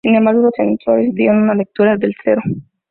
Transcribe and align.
Sin 0.03 0.15
embargo, 0.15 0.41
los 0.41 0.55
sensores 0.55 1.13
dieron 1.13 1.43
una 1.43 1.53
lectura 1.53 1.95
de 1.95 2.11
cero. 2.23 2.41